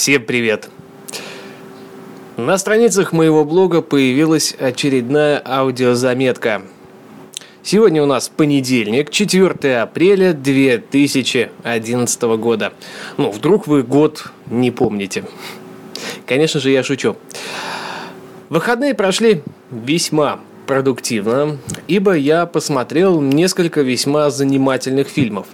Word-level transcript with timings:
Всем 0.00 0.24
привет! 0.24 0.70
На 2.38 2.56
страницах 2.56 3.12
моего 3.12 3.44
блога 3.44 3.82
появилась 3.82 4.54
очередная 4.58 5.42
аудиозаметка. 5.44 6.62
Сегодня 7.62 8.02
у 8.02 8.06
нас 8.06 8.30
понедельник, 8.30 9.10
4 9.10 9.76
апреля 9.76 10.32
2011 10.32 12.22
года. 12.22 12.72
Ну, 13.18 13.30
вдруг 13.30 13.66
вы 13.66 13.82
год 13.82 14.32
не 14.46 14.70
помните. 14.70 15.24
Конечно 16.24 16.60
же, 16.60 16.70
я 16.70 16.82
шучу. 16.82 17.18
Выходные 18.48 18.94
прошли 18.94 19.42
весьма 19.70 20.40
продуктивно, 20.66 21.58
ибо 21.88 22.14
я 22.14 22.46
посмотрел 22.46 23.20
несколько 23.20 23.82
весьма 23.82 24.30
занимательных 24.30 25.08
фильмов. 25.08 25.46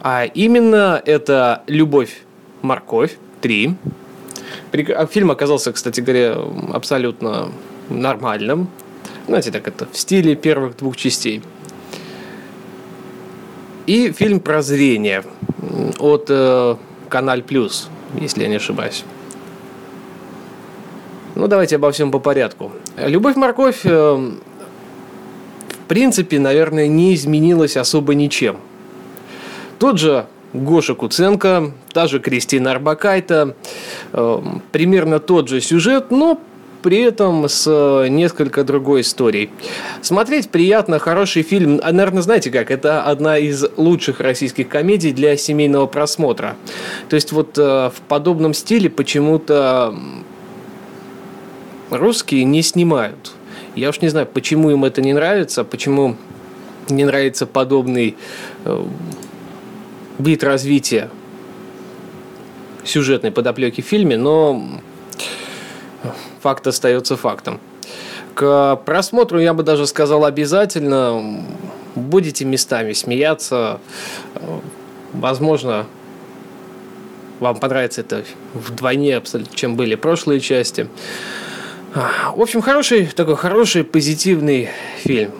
А 0.00 0.26
именно 0.26 1.02
это 1.04 1.64
«Любовь, 1.66 2.22
морковь», 2.62 3.16
3. 3.40 3.74
А 4.96 5.06
фильм 5.06 5.30
оказался, 5.30 5.72
кстати 5.72 6.00
говоря, 6.00 6.36
абсолютно 6.72 7.50
нормальным. 7.88 8.68
Знаете, 9.26 9.50
так 9.50 9.68
это 9.68 9.86
в 9.90 9.96
стиле 9.96 10.34
первых 10.34 10.76
двух 10.76 10.96
частей. 10.96 11.42
И 13.86 14.12
фильм 14.12 14.40
«Прозрение» 14.40 15.24
от 15.98 16.26
э, 16.28 16.76
Каналь 17.08 17.42
Плюс, 17.42 17.88
если 18.20 18.42
я 18.42 18.48
не 18.48 18.56
ошибаюсь. 18.56 19.04
Ну, 21.34 21.46
давайте 21.46 21.76
обо 21.76 21.90
всем 21.90 22.10
по 22.10 22.18
порядку. 22.18 22.72
«Любовь-морковь» 22.96 23.80
э, 23.84 24.30
в 25.88 25.88
принципе, 25.88 26.38
наверное, 26.38 26.86
не 26.86 27.14
изменилась 27.14 27.78
особо 27.78 28.14
ничем. 28.14 28.58
Тот 29.78 29.98
же 29.98 30.26
Гоша 30.52 30.94
Куценко, 30.94 31.72
та 31.92 32.06
же 32.06 32.20
Кристина 32.20 32.72
Арбакайта, 32.72 33.54
э, 34.12 34.42
примерно 34.72 35.18
тот 35.18 35.48
же 35.48 35.60
сюжет, 35.60 36.10
но 36.10 36.40
при 36.82 37.00
этом 37.00 37.48
с 37.48 37.66
э, 37.66 38.08
несколько 38.08 38.64
другой 38.64 39.02
историей. 39.02 39.50
Смотреть 40.00 40.48
приятно, 40.48 40.98
хороший 40.98 41.42
фильм. 41.42 41.80
А, 41.82 41.92
наверное, 41.92 42.22
знаете 42.22 42.50
как, 42.50 42.70
это 42.70 43.02
одна 43.02 43.36
из 43.38 43.64
лучших 43.76 44.20
российских 44.20 44.68
комедий 44.68 45.12
для 45.12 45.36
семейного 45.36 45.86
просмотра. 45.86 46.56
То 47.08 47.16
есть 47.16 47.32
вот 47.32 47.58
э, 47.58 47.90
в 47.94 48.00
подобном 48.08 48.54
стиле 48.54 48.88
почему-то 48.88 49.94
русские 51.90 52.44
не 52.44 52.62
снимают. 52.62 53.32
Я 53.74 53.90
уж 53.90 54.00
не 54.00 54.08
знаю, 54.08 54.26
почему 54.26 54.70
им 54.70 54.84
это 54.84 55.02
не 55.02 55.12
нравится, 55.12 55.64
почему 55.64 56.16
не 56.88 57.04
нравится 57.04 57.46
подобный 57.46 58.16
вид 60.18 60.44
развития 60.44 61.10
сюжетной 62.84 63.30
подоплеки 63.30 63.82
в 63.82 63.86
фильме, 63.86 64.16
но 64.16 64.62
факт 66.40 66.66
остается 66.66 67.16
фактом. 67.16 67.60
К 68.34 68.76
просмотру 68.76 69.40
я 69.40 69.52
бы 69.52 69.62
даже 69.62 69.86
сказал 69.86 70.24
обязательно. 70.24 71.44
Будете 71.94 72.44
местами 72.44 72.92
смеяться. 72.92 73.80
Возможно, 75.12 75.86
вам 77.40 77.56
понравится 77.56 78.02
это 78.02 78.24
вдвойне, 78.54 79.20
чем 79.54 79.74
были 79.74 79.96
прошлые 79.96 80.40
части. 80.40 80.88
В 81.94 82.40
общем, 82.40 82.60
хороший, 82.60 83.06
такой 83.06 83.36
хороший, 83.36 83.82
позитивный 83.82 84.68
фильм. 84.98 85.32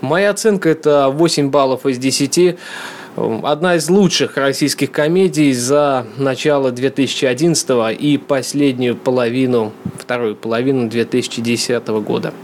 Моя 0.00 0.30
оценка 0.30 0.68
это 0.68 1.08
8 1.08 1.50
баллов 1.50 1.86
из 1.86 1.98
10. 1.98 2.56
Одна 3.16 3.76
из 3.76 3.88
лучших 3.88 4.36
российских 4.36 4.90
комедий 4.90 5.52
за 5.52 6.04
начало 6.16 6.72
2011 6.72 7.96
и 8.00 8.18
последнюю 8.18 8.96
половину, 8.96 9.72
вторую 9.98 10.34
половину 10.34 10.88
2010 10.88 11.86
года. 11.88 12.34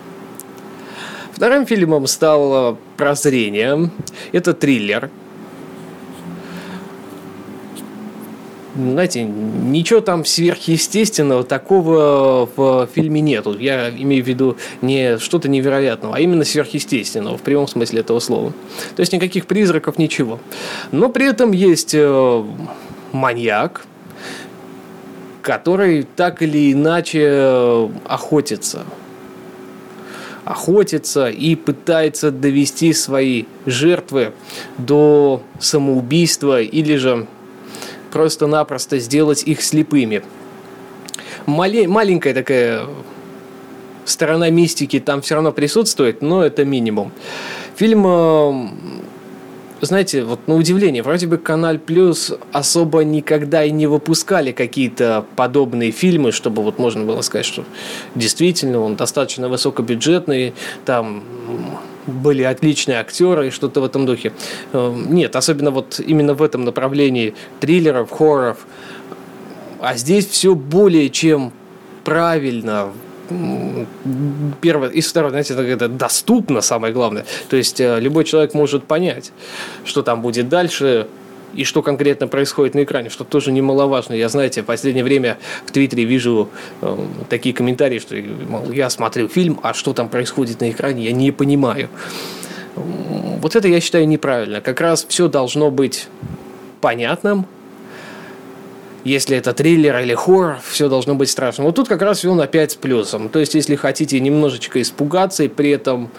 Вторым 1.33 1.67
фильмом 1.67 2.07
стал 2.07 2.79
«Прозрение». 2.97 3.91
Это 4.33 4.55
триллер– 4.55 5.11
знаете, 8.77 9.25
ничего 9.25 10.01
там 10.01 10.25
сверхъестественного 10.25 11.45
такого 11.45 12.49
в 12.57 12.89
фильме 12.95 13.21
нету. 13.21 13.59
Я 13.59 13.91
имею 13.91 14.25
в 14.25 14.29
виду 14.29 14.57
не 14.81 15.19
что-то 15.19 15.49
невероятного, 15.49 16.17
а 16.17 16.21
именно 16.21 16.45
сверхъестественного 16.45 17.37
в 17.37 17.43
прямом 17.43 17.67
смысле 17.67 18.01
этого 18.01 18.21
слова. 18.21 18.53
То 18.97 19.01
есть 19.01 19.13
никаких 19.13 19.47
призраков, 19.47 19.99
ничего. 19.99 20.39
Но 20.93 21.09
при 21.09 21.27
этом 21.27 21.53
есть 21.53 21.95
э, 21.95 22.45
маньяк, 23.13 23.87
который 25.43 26.07
так 26.17 26.43
или 26.43 26.73
иначе 26.73 27.23
э, 27.25 27.89
охотится 28.07 28.85
охотится 30.43 31.29
и 31.29 31.55
пытается 31.55 32.33
довести 32.33 32.93
свои 32.93 33.45
жертвы 33.67 34.33
до 34.79 35.43
самоубийства 35.61 36.61
или 36.61 36.97
же 36.97 37.29
просто-напросто 38.11 38.99
сделать 38.99 39.43
их 39.45 39.63
слепыми. 39.63 40.23
Мале- 41.47 41.89
маленькая 41.89 42.35
такая 42.35 42.87
сторона 44.05 44.51
мистики 44.51 45.01
там 45.01 45.23
все 45.23 45.35
равно 45.37 45.53
присутствует, 45.53 46.23
но 46.23 46.45
это 46.45 46.65
минимум. 46.65 47.13
Фильм, 47.77 48.07
э, 48.07 48.69
знаете, 49.81 50.25
вот 50.25 50.47
на 50.47 50.57
удивление, 50.57 51.03
вроде 51.03 51.27
бы 51.27 51.39
Канал 51.39 51.79
Плюс 51.79 52.33
особо 52.53 53.05
никогда 53.05 53.65
и 53.65 53.71
не 53.71 53.87
выпускали 53.87 54.53
какие-то 54.53 55.25
подобные 55.37 55.91
фильмы, 55.91 56.33
чтобы 56.33 56.63
вот 56.63 56.79
можно 56.79 57.05
было 57.05 57.23
сказать, 57.23 57.47
что 57.47 57.65
действительно 58.15 58.81
он 58.81 58.97
достаточно 58.97 59.49
высокобюджетный, 59.49 60.53
там 60.85 61.23
были 62.07 62.43
отличные 62.43 62.99
актеры 62.99 63.49
и 63.49 63.51
что-то 63.51 63.81
в 63.81 63.85
этом 63.85 64.07
духе. 64.07 64.33
Э, 64.73 64.95
нет, 64.95 65.37
особенно 65.37 65.71
вот 65.71 66.01
именно 66.01 66.35
в 66.35 66.43
этом 66.43 66.65
направлении 66.65 67.35
триллеров, 67.61 68.11
хорроров. 68.11 68.67
А 69.81 69.97
здесь 69.97 70.27
все 70.27 70.55
более 70.55 71.09
чем 71.11 71.53
правильно, 72.05 72.91
первое 74.61 74.89
и 74.89 75.01
второе, 75.01 75.31
знаете, 75.31 75.55
это, 75.55 75.63
это 75.63 75.89
доступно, 75.89 76.61
самое 76.61 76.93
главное. 76.93 77.25
То 77.49 77.57
есть 77.57 77.81
э, 77.81 78.01
любой 78.01 78.25
человек 78.25 78.55
может 78.55 78.85
понять, 78.85 79.33
что 79.85 80.03
там 80.03 80.21
будет 80.23 80.49
дальше, 80.49 81.07
и 81.55 81.65
что 81.65 81.83
конкретно 81.83 82.29
происходит 82.29 82.75
на 82.75 82.85
экране, 82.85 83.11
что 83.11 83.25
тоже 83.25 83.53
немаловажно. 83.53 84.15
Я, 84.15 84.29
знаете, 84.29 84.63
в 84.63 84.67
последнее 84.67 85.05
время 85.05 85.39
в 85.67 85.73
Твиттере 85.73 86.05
вижу 86.05 86.49
э, 86.83 86.99
такие 87.29 87.55
комментарии, 87.55 87.99
что 87.99 88.17
мол, 88.49 88.71
я 88.73 88.91
смотрел 88.91 89.29
фильм, 89.29 89.61
а 89.63 89.75
что 89.75 89.93
там 89.93 90.09
происходит 90.09 90.61
на 90.61 90.71
экране, 90.71 91.05
я 91.05 91.13
не 91.13 91.31
понимаю. 91.31 91.89
Вот 92.77 93.57
это 93.57 93.69
я 93.69 93.81
считаю 93.81 94.07
неправильно. 94.07 94.61
Как 94.61 94.81
раз 94.81 95.05
все 95.09 95.29
должно 95.29 95.71
быть 95.71 96.09
понятным, 96.81 97.47
если 99.05 99.37
это 99.37 99.55
триллер 99.55 99.99
или 99.99 100.15
хоррор, 100.15 100.59
все 100.63 100.89
должно 100.89 101.15
быть 101.15 101.31
страшно. 101.31 101.65
Вот 101.65 101.75
тут 101.75 101.89
как 101.89 102.03
раз 102.03 102.25
он 102.25 102.41
опять 102.41 102.73
с 102.73 102.75
плюсом. 102.75 103.29
То 103.31 103.39
есть, 103.39 103.55
если 103.55 103.75
хотите 103.77 104.21
немножечко 104.21 104.81
испугаться 104.81 105.45
и 105.45 105.49
при 105.49 105.71
этом 105.71 106.11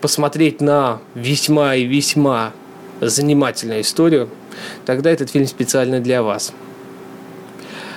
посмотреть 0.00 0.60
на 0.60 1.00
весьма 1.14 1.76
и 1.76 1.84
весьма 1.84 2.52
занимательную 3.00 3.80
историю, 3.82 4.28
тогда 4.84 5.10
этот 5.10 5.30
фильм 5.30 5.46
специально 5.46 6.00
для 6.00 6.22
вас. 6.22 6.52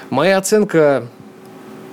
Моя 0.10 0.38
оценка, 0.38 1.08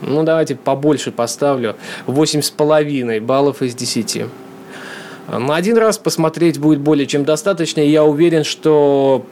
ну 0.02 0.22
давайте 0.24 0.56
побольше 0.56 1.12
поставлю, 1.12 1.76
8,5 2.06 3.20
баллов 3.20 3.62
из 3.62 3.74
10. 3.74 4.24
На 5.28 5.56
один 5.56 5.76
раз 5.76 5.98
посмотреть 5.98 6.58
будет 6.58 6.80
более 6.80 7.06
чем 7.06 7.24
достаточно, 7.24 7.80
и 7.80 7.90
я 7.90 8.04
уверен, 8.04 8.44
что 8.44 9.24